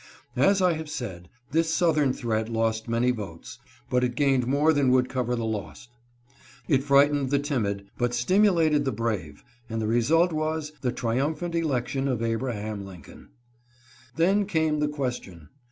As 0.35 0.63
I 0.63 0.73
have 0.73 0.89
said, 0.89 1.29
this 1.51 1.71
southern 1.71 2.11
threat 2.11 2.49
lost 2.49 2.89
many 2.89 3.11
votes, 3.11 3.59
but 3.87 4.03
it 4.03 4.15
gained 4.15 4.47
more 4.47 4.73
than 4.73 4.89
would 4.89 5.09
cover 5.09 5.35
the 5.35 5.45
lost. 5.45 5.91
It 6.67 6.81
fright 6.83 7.11
ened 7.11 7.29
the 7.29 7.37
timid, 7.37 7.85
but 7.99 8.15
stimulated 8.15 8.83
the 8.83 8.91
brave; 8.91 9.43
and 9.69 9.79
the 9.79 9.85
result 9.85 10.33
was— 10.33 10.71
the 10.81 10.91
triumphant 10.91 11.53
election 11.53 12.07
of 12.07 12.23
Abraham 12.23 12.83
Lincoln. 12.83 13.29
Then 14.15 14.47
came 14.47 14.79
the 14.79 14.87
question. 14.87 15.49